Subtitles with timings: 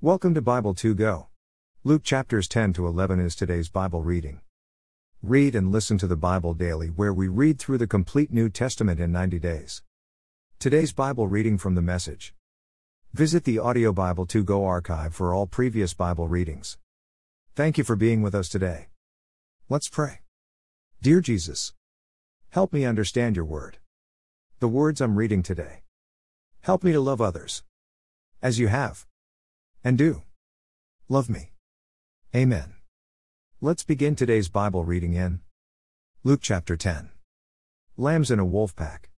[0.00, 1.26] Welcome to Bible 2 Go.
[1.82, 4.40] Luke chapters 10 to 11 is today's Bible reading.
[5.24, 9.00] Read and listen to the Bible daily, where we read through the complete New Testament
[9.00, 9.82] in 90 days.
[10.60, 12.32] Today's Bible reading from the message.
[13.12, 16.78] Visit the Audio Bible 2 Go archive for all previous Bible readings.
[17.56, 18.90] Thank you for being with us today.
[19.68, 20.20] Let's pray.
[21.02, 21.72] Dear Jesus,
[22.50, 23.78] help me understand your word.
[24.60, 25.82] The words I'm reading today.
[26.60, 27.64] Help me to love others.
[28.40, 29.07] As you have.
[29.88, 30.22] And do.
[31.08, 31.52] Love me.
[32.36, 32.74] Amen.
[33.62, 35.40] Let's begin today's Bible reading in
[36.22, 37.08] Luke chapter 10.
[37.96, 39.08] Lambs in a wolf pack.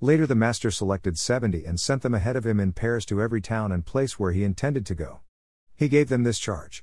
[0.00, 3.42] Later, the master selected 70 and sent them ahead of him in pairs to every
[3.42, 5.20] town and place where he intended to go.
[5.76, 6.82] He gave them this charge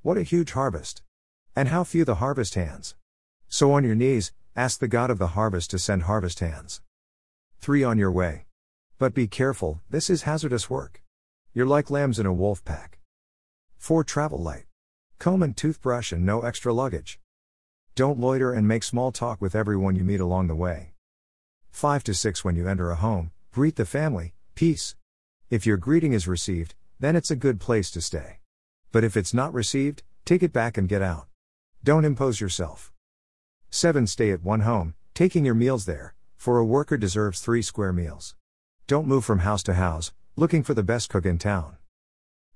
[0.00, 1.00] What a huge harvest!
[1.54, 2.96] And how few the harvest hands!
[3.46, 6.80] So, on your knees, ask the God of the harvest to send harvest hands.
[7.60, 8.46] 3 On your way.
[8.98, 11.02] But be careful, this is hazardous work.
[11.54, 12.98] You're like lambs in a wolf pack.
[13.76, 14.04] 4.
[14.04, 14.64] Travel light.
[15.18, 17.20] Comb and toothbrush and no extra luggage.
[17.94, 20.94] Don't loiter and make small talk with everyone you meet along the way.
[21.70, 24.96] 5 to 6 When you enter a home, greet the family, peace.
[25.50, 28.38] If your greeting is received, then it's a good place to stay.
[28.90, 31.26] But if it's not received, take it back and get out.
[31.84, 32.90] Don't impose yourself.
[33.68, 37.92] 7 Stay at one home, taking your meals there, for a worker deserves three square
[37.92, 38.36] meals.
[38.86, 41.76] Don't move from house to house, Looking for the best cook in town.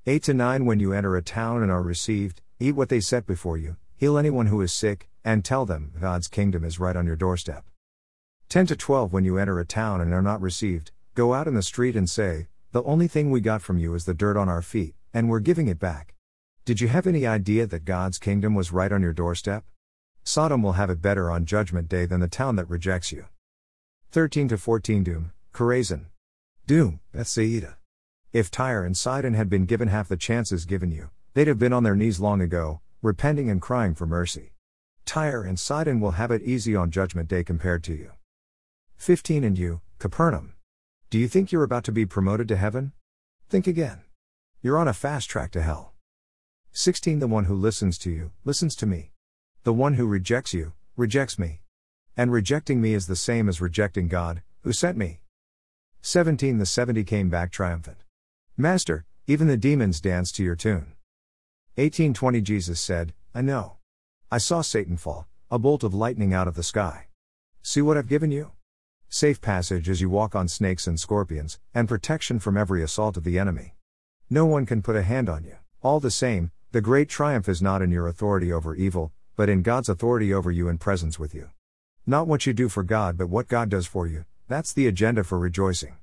[0.07, 3.27] 8 to 9 When you enter a town and are received, eat what they set
[3.27, 7.05] before you, heal anyone who is sick, and tell them God's kingdom is right on
[7.05, 7.67] your doorstep.
[8.49, 11.53] 10 to 12 When you enter a town and are not received, go out in
[11.53, 14.49] the street and say, The only thing we got from you is the dirt on
[14.49, 16.15] our feet, and we're giving it back.
[16.65, 19.65] Did you have any idea that God's kingdom was right on your doorstep?
[20.25, 23.27] Sodom will have it better on Judgment Day than the town that rejects you.
[24.13, 26.07] 13 to 14 Doom, Chorazin.
[26.67, 27.77] Doom, Bethsaida.
[28.33, 31.73] If Tyre and Sidon had been given half the chances given you, they'd have been
[31.73, 34.51] on their knees long ago, repenting and crying for mercy.
[35.05, 38.11] Tyre and Sidon will have it easy on Judgment Day compared to you.
[38.97, 40.55] 15 And you, Capernaum.
[41.09, 42.91] Do you think you're about to be promoted to heaven?
[43.49, 44.01] Think again.
[44.61, 45.95] You're on a fast track to hell.
[46.73, 49.13] 16 The one who listens to you, listens to me.
[49.63, 51.61] The one who rejects you, rejects me.
[52.17, 55.21] And rejecting me is the same as rejecting God, who sent me.
[56.03, 57.99] 17 The seventy came back triumphant.
[58.57, 60.95] Master, even the demons dance to your tune.
[61.75, 63.77] 1820 Jesus said, I know.
[64.31, 67.07] I saw Satan fall, a bolt of lightning out of the sky.
[67.63, 68.53] See what I've given you?
[69.09, 73.25] Safe passage as you walk on snakes and scorpions, and protection from every assault of
[73.25, 73.75] the enemy.
[74.31, 75.57] No one can put a hand on you.
[75.83, 79.63] All the same, the great triumph is not in your authority over evil, but in
[79.63, 81.51] God's authority over you and presence with you.
[82.07, 85.25] Not what you do for God, but what God does for you, that's the agenda
[85.25, 85.97] for rejoicing.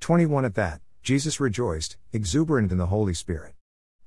[0.00, 3.54] 21 At that, Jesus rejoiced, exuberant in the Holy Spirit.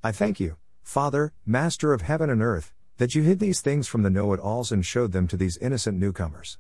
[0.01, 4.03] I thank you, Father, Master of heaven and earth, that you hid these things from
[4.03, 6.57] the know it alls and showed them to these innocent newcomers.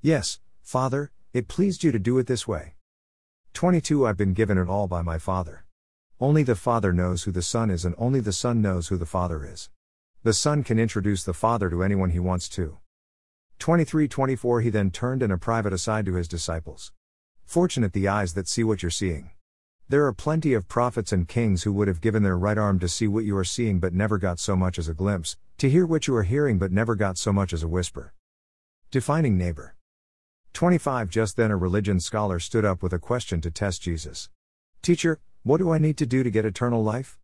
[0.00, 2.74] Yes, Father, it pleased you to do it this way.
[3.52, 5.64] 22 I've been given it all by my Father.
[6.18, 9.06] Only the Father knows who the Son is, and only the Son knows who the
[9.06, 9.68] Father is.
[10.22, 12.78] The Son can introduce the Father to anyone he wants to.
[13.58, 16.92] 23 24 He then turned in a private aside to his disciples.
[17.44, 19.30] Fortunate the eyes that see what you're seeing.
[19.88, 22.88] There are plenty of prophets and kings who would have given their right arm to
[22.88, 25.86] see what you are seeing but never got so much as a glimpse, to hear
[25.86, 28.14] what you are hearing but never got so much as a whisper.
[28.92, 29.74] Defining neighbor.
[30.52, 34.30] 25 Just then a religion scholar stood up with a question to test Jesus.
[34.82, 37.18] Teacher, what do I need to do to get eternal life?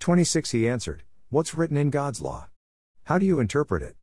[0.00, 2.48] 26 He answered, What's written in God's law?
[3.04, 3.96] How do you interpret it?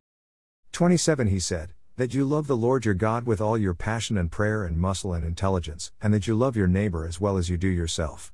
[0.72, 4.30] 27 He said, That you love the Lord your God with all your passion and
[4.30, 7.56] prayer and muscle and intelligence, and that you love your neighbor as well as you
[7.56, 8.32] do yourself.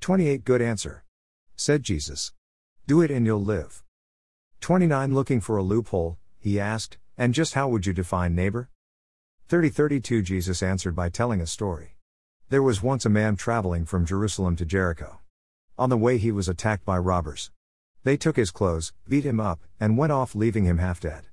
[0.00, 1.04] 28 Good answer.
[1.56, 2.32] Said Jesus.
[2.86, 3.82] Do it and you'll live.
[4.60, 8.70] 29 Looking for a loophole, he asked, and just how would you define neighbor?
[9.48, 11.96] 30 32 Jesus answered by telling a story.
[12.48, 15.20] There was once a man traveling from Jerusalem to Jericho.
[15.78, 17.50] On the way, he was attacked by robbers.
[18.02, 21.29] They took his clothes, beat him up, and went off, leaving him half dead.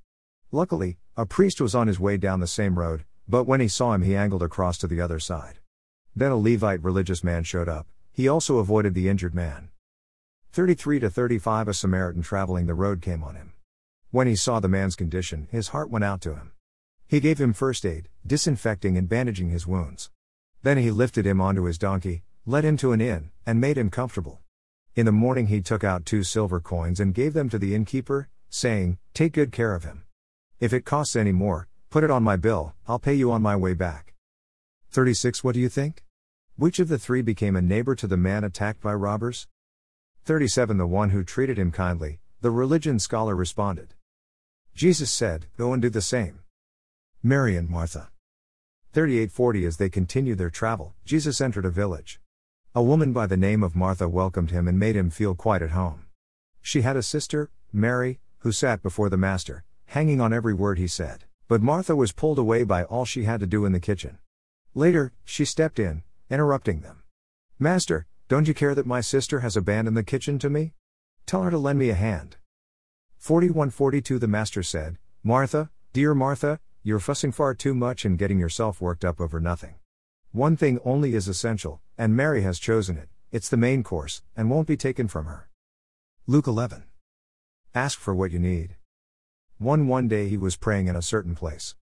[0.51, 3.93] Luckily, a priest was on his way down the same road, but when he saw
[3.93, 5.59] him, he angled across to the other side.
[6.15, 9.69] Then a Levite religious man showed up, he also avoided the injured man.
[10.53, 13.53] 33 to 35 A Samaritan traveling the road came on him.
[14.09, 16.53] When he saw the man's condition, his heart went out to him.
[17.07, 20.09] He gave him first aid, disinfecting and bandaging his wounds.
[20.63, 23.89] Then he lifted him onto his donkey, led him to an inn, and made him
[23.89, 24.39] comfortable.
[24.95, 28.29] In the morning he took out two silver coins and gave them to the innkeeper,
[28.49, 30.05] saying, Take good care of him.
[30.59, 33.55] If it costs any more, put it on my bill, I'll pay you on my
[33.55, 34.15] way back.
[34.89, 36.03] 36 What do you think?
[36.55, 39.47] Which of the three became a neighbor to the man attacked by robbers?
[40.25, 43.93] 37 The one who treated him kindly, the religion scholar responded.
[44.73, 46.39] Jesus said, Go and do the same.
[47.21, 48.09] Mary and Martha.
[48.93, 52.19] 3840 As they continued their travel, Jesus entered a village.
[52.73, 55.69] A woman by the name of Martha welcomed him and made him feel quite at
[55.69, 56.07] home.
[56.63, 60.87] She had a sister, Mary, who sat before the Master, hanging on every word he
[60.87, 61.25] said.
[61.47, 64.17] But Martha was pulled away by all she had to do in the kitchen.
[64.73, 67.03] Later, she stepped in, interrupting them.
[67.59, 70.73] Master, don't you care that my sister has abandoned the kitchen to me?
[71.25, 72.37] Tell her to lend me a hand.
[73.17, 78.79] 4142 The Master said, Martha, dear Martha, you're fussing far too much and getting yourself
[78.79, 79.75] worked up over nothing.
[80.31, 84.49] One thing only is essential, and Mary has chosen it, it's the main course, and
[84.49, 85.49] won't be taken from her.
[86.27, 86.83] Luke 11.
[87.75, 88.76] Ask for what you need.
[89.59, 91.75] One one day he was praying in a certain place.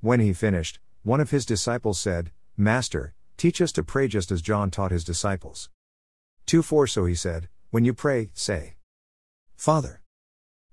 [0.00, 4.42] When he finished, one of his disciples said, Master, teach us to pray just as
[4.42, 5.70] John taught his disciples.
[6.46, 8.74] 2 4 So he said, When you pray, say,
[9.54, 10.02] Father,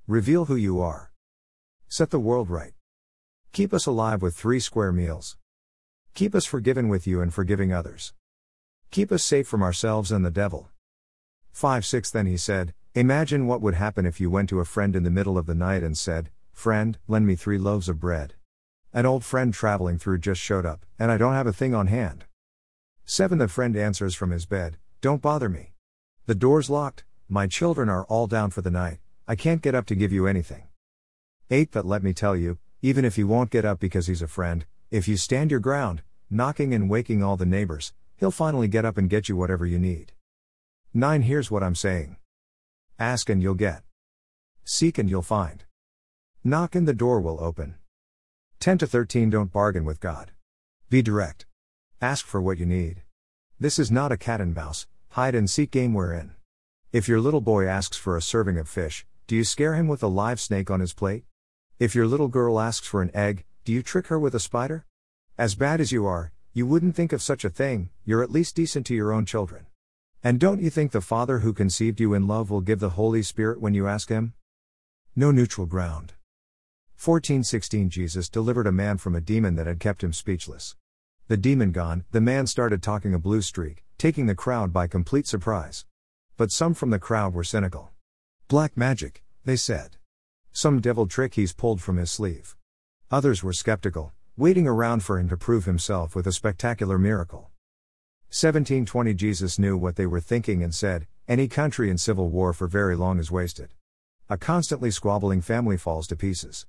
[0.08, 1.12] reveal who you are.
[1.88, 2.74] Set the world right.
[3.52, 5.38] Keep us alive with three square meals.
[6.16, 8.14] Keep us forgiven with you and forgiving others.
[8.90, 10.70] Keep us safe from ourselves and the devil.
[11.52, 14.96] 5 6 Then he said, Imagine what would happen if you went to a friend
[14.96, 18.34] in the middle of the night and said, Friend, lend me three loaves of bread.
[18.92, 21.86] An old friend traveling through just showed up, and I don't have a thing on
[21.86, 22.26] hand.
[23.06, 25.74] 7 The friend answers from his bed, Don't bother me.
[26.26, 29.86] The door's locked, my children are all down for the night, I can't get up
[29.86, 30.64] to give you anything.
[31.52, 34.28] 8 But let me tell you, even if he won't get up because he's a
[34.28, 38.84] friend, if you stand your ground, knocking and waking all the neighbors, he'll finally get
[38.84, 40.12] up and get you whatever you need.
[40.92, 42.18] 9 Here's what I'm saying
[42.98, 43.84] Ask and you'll get.
[44.64, 45.67] Seek and you'll find.
[46.48, 47.76] Knock and the door will open.
[48.62, 50.32] 10 to 13 Don't bargain with God.
[50.90, 51.46] Be direct.
[52.02, 53.02] Ask for what you need.
[53.60, 56.36] This is not a cat and mouse, hide and seek game we're in.
[56.94, 60.02] If your little boy asks for a serving of fish, do you scare him with
[60.02, 61.26] a live snake on his plate?
[61.80, 64.86] If your little girl asks for an egg, do you trick her with a spider?
[65.38, 68.56] As bad as you are, you wouldn't think of such a thing, you're at least
[68.56, 69.66] decent to your own children.
[70.24, 73.22] And don't you think the Father who conceived you in love will give the Holy
[73.22, 74.34] Spirit when you ask Him?
[75.14, 76.14] No neutral ground.
[77.00, 80.76] 1416 Jesus delivered a man from a demon that had kept him speechless.
[81.28, 85.28] The demon gone, the man started talking a blue streak, taking the crowd by complete
[85.28, 85.86] surprise.
[86.38, 87.92] But some from the crowd were cynical.
[88.48, 89.98] Black magic, they said.
[90.52, 92.58] Some devil trick he's pulled from his sleeve.
[93.12, 97.52] Others were skeptical, waiting around for him to prove himself with a spectacular miracle.
[98.30, 102.68] 1720 Jesus knew what they were thinking and said, Any country in civil war for
[102.68, 103.70] very long is wasted.
[104.30, 106.66] A constantly squabbling family falls to pieces.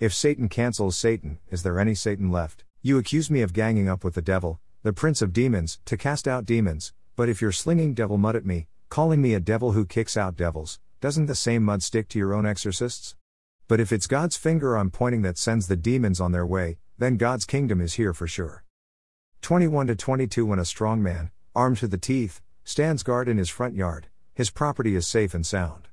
[0.00, 2.62] If Satan cancels Satan, is there any Satan left?
[2.82, 6.28] You accuse me of ganging up with the devil, the prince of demons, to cast
[6.28, 9.84] out demons, but if you're slinging devil mud at me, calling me a devil who
[9.84, 13.16] kicks out devils, doesn't the same mud stick to your own exorcists?
[13.66, 17.16] But if it's God's finger I'm pointing that sends the demons on their way, then
[17.16, 18.62] God's kingdom is here for sure.
[19.42, 23.48] 21 to 22 When a strong man, armed to the teeth, stands guard in his
[23.48, 25.88] front yard, his property is safe and sound.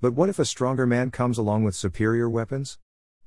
[0.00, 2.78] But what if a stronger man comes along with superior weapons?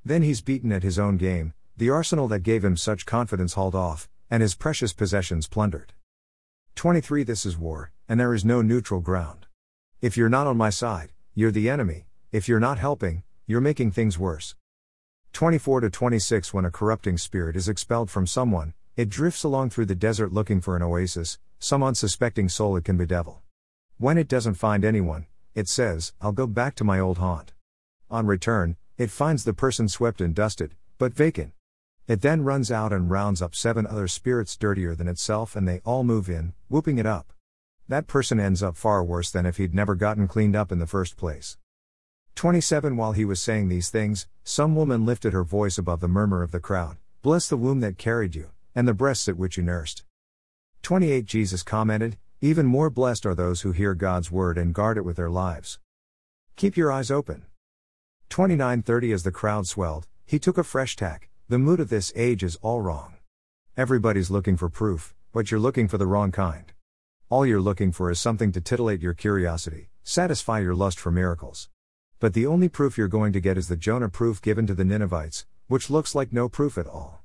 [0.04, 3.74] Then he's beaten at his own game, the arsenal that gave him such confidence hauled
[3.74, 5.92] off, and his precious possessions plundered.
[6.74, 9.46] 23 This is war, and there is no neutral ground.
[10.00, 13.92] If you're not on my side, you're the enemy, if you're not helping, you're making
[13.92, 14.54] things worse.
[15.32, 19.86] 24 to 26 When a corrupting spirit is expelled from someone, it drifts along through
[19.86, 23.42] the desert looking for an oasis, some unsuspecting soul it can bedevil.
[23.98, 27.52] When it doesn't find anyone, it says, I'll go back to my old haunt.
[28.10, 31.52] On return, it finds the person swept and dusted, but vacant.
[32.08, 35.80] It then runs out and rounds up seven other spirits dirtier than itself and they
[35.84, 37.32] all move in, whooping it up.
[37.86, 40.86] That person ends up far worse than if he'd never gotten cleaned up in the
[40.86, 41.56] first place.
[42.34, 46.42] 27 While he was saying these things, some woman lifted her voice above the murmur
[46.42, 49.62] of the crowd Bless the womb that carried you, and the breasts at which you
[49.62, 50.02] nursed.
[50.82, 55.04] 28 Jesus commented, Even more blessed are those who hear God's word and guard it
[55.04, 55.78] with their lives.
[56.56, 57.44] Keep your eyes open.
[58.30, 61.28] 29:30 As the crowd swelled, he took a fresh tack.
[61.48, 63.14] The mood of this age is all wrong.
[63.76, 66.72] Everybody's looking for proof, but you're looking for the wrong kind.
[67.30, 71.68] All you're looking for is something to titillate your curiosity, satisfy your lust for miracles.
[72.20, 74.84] But the only proof you're going to get is the Jonah proof given to the
[74.84, 77.22] Ninevites, which looks like no proof at all.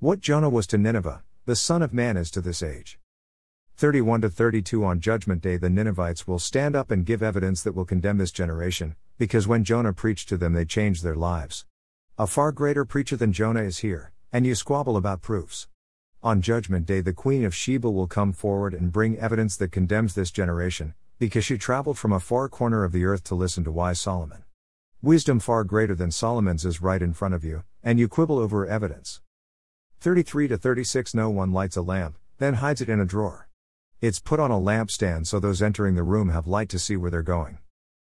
[0.00, 2.98] What Jonah was to Nineveh, the Son of Man is to this age.
[3.82, 7.74] 31 to 32 On Judgment Day, the Ninevites will stand up and give evidence that
[7.74, 11.66] will condemn this generation, because when Jonah preached to them, they changed their lives.
[12.16, 15.66] A far greater preacher than Jonah is here, and you squabble about proofs.
[16.22, 20.14] On Judgment Day, the Queen of Sheba will come forward and bring evidence that condemns
[20.14, 23.72] this generation, because she traveled from a far corner of the earth to listen to
[23.72, 24.44] wise Solomon.
[25.02, 28.64] Wisdom far greater than Solomon's is right in front of you, and you quibble over
[28.64, 29.20] evidence.
[29.98, 33.48] 33 to 36 No one lights a lamp, then hides it in a drawer.
[34.02, 37.08] It's put on a lampstand so those entering the room have light to see where
[37.08, 37.58] they're going.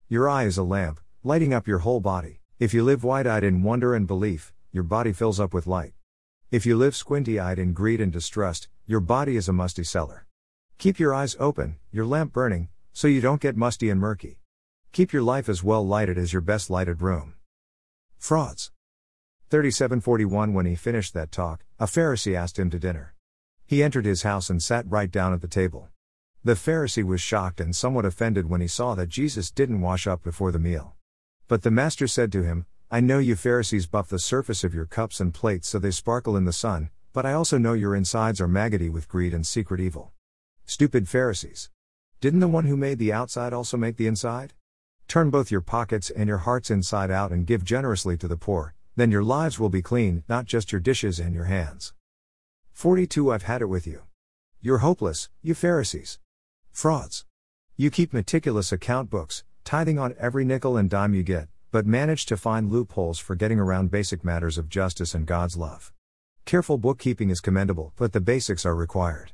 [0.09, 2.41] Your eye is a lamp, lighting up your whole body.
[2.59, 5.93] If you live wide eyed in wonder and belief, your body fills up with light.
[6.51, 10.27] If you live squinty eyed in greed and distrust, your body is a musty cellar.
[10.79, 14.41] Keep your eyes open, your lamp burning, so you don't get musty and murky.
[14.91, 17.35] Keep your life as well lighted as your best lighted room.
[18.19, 18.73] Frauds.
[19.51, 23.14] 3741 When he finished that talk, a Pharisee asked him to dinner.
[23.67, 25.89] He entered his house and sat right down at the table.
[26.45, 30.23] The Pharisee was shocked and somewhat offended when he saw that Jesus didn't wash up
[30.23, 30.95] before the meal.
[31.49, 34.85] But the Master said to him, I know you Pharisees buff the surface of your
[34.85, 38.41] cups and plates so they sparkle in the sun, but I also know your insides
[38.41, 40.13] are maggoty with greed and secret evil.
[40.67, 41.71] Stupid Pharisees.
[42.21, 44.53] Didn't the one who made the outside also make the inside?
[45.09, 48.75] Turn both your pockets and your hearts inside out and give generously to the poor,
[48.97, 51.95] then your lives will be clean, not just your dishes and your hands.
[52.75, 54.03] 42 I've had it with you.
[54.61, 56.19] You're hopeless, you Pharisees.
[56.73, 57.25] Frauds.
[57.77, 62.27] You keep meticulous account books, tithing on every nickel and dime you get, but manage
[62.27, 65.93] to find loopholes for getting around basic matters of justice and God's love.
[66.47, 69.33] Careful bookkeeping is commendable, but the basics are required.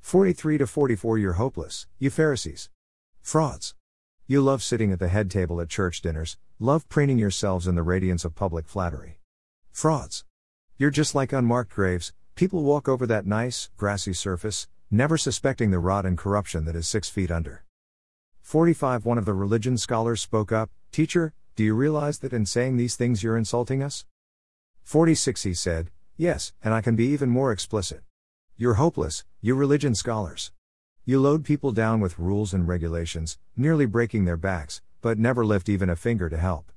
[0.00, 2.70] 43 to 44 You're hopeless, you Pharisees.
[3.20, 3.74] Frauds.
[4.28, 7.82] You love sitting at the head table at church dinners, love preening yourselves in the
[7.82, 9.18] radiance of public flattery.
[9.72, 10.24] Frauds.
[10.78, 15.78] You're just like unmarked graves, people walk over that nice, grassy surface, never suspecting the
[15.78, 17.62] rot and corruption that is six feet under.
[18.40, 22.78] 45 One of the religion scholars spoke up, Teacher, do you realize that in saying
[22.78, 24.06] these things you're insulting us?
[24.82, 28.02] 46 He said, Yes, and I can be even more explicit.
[28.56, 30.50] You're hopeless, you religion scholars.
[31.04, 35.68] You load people down with rules and regulations, nearly breaking their backs, but never lift
[35.68, 36.72] even a finger to help.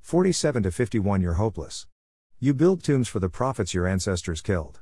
[0.00, 1.86] 47 to 51 You're hopeless.
[2.42, 4.80] You build tombs for the prophets your ancestors killed.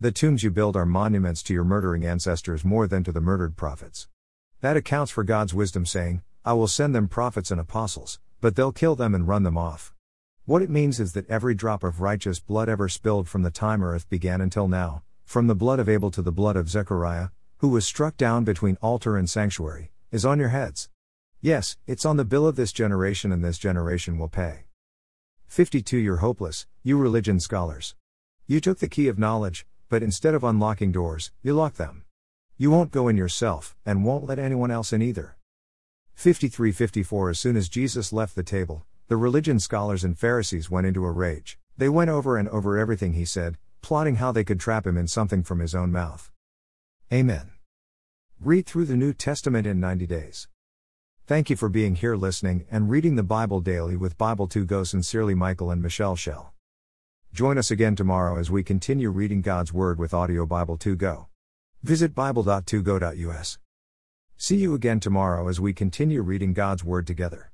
[0.00, 3.56] The tombs you build are monuments to your murdering ancestors more than to the murdered
[3.56, 4.08] prophets.
[4.62, 8.72] That accounts for God's wisdom saying, I will send them prophets and apostles, but they'll
[8.72, 9.92] kill them and run them off.
[10.46, 13.84] What it means is that every drop of righteous blood ever spilled from the time
[13.84, 17.68] earth began until now, from the blood of Abel to the blood of Zechariah, who
[17.68, 20.88] was struck down between altar and sanctuary, is on your heads.
[21.42, 24.64] Yes, it's on the bill of this generation, and this generation will pay.
[25.54, 27.94] 52 You're hopeless, you religion scholars.
[28.48, 32.02] You took the key of knowledge, but instead of unlocking doors, you lock them.
[32.58, 35.36] You won't go in yourself, and won't let anyone else in either.
[36.14, 40.88] 53 54 As soon as Jesus left the table, the religion scholars and Pharisees went
[40.88, 41.56] into a rage.
[41.78, 45.06] They went over and over everything he said, plotting how they could trap him in
[45.06, 46.32] something from his own mouth.
[47.12, 47.52] Amen.
[48.40, 50.48] Read through the New Testament in 90 days.
[51.26, 55.70] Thank you for being here listening and reading the Bible daily with Bible2Go sincerely Michael
[55.70, 56.52] and Michelle Shell.
[57.32, 61.28] Join us again tomorrow as we continue reading God's Word with Audio Bible 2 Go.
[61.82, 63.58] Visit Bible.2go.us.
[64.36, 67.50] See you again tomorrow as we continue reading God's Word together.